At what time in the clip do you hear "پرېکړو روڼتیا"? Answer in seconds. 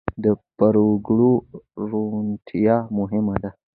0.57-2.75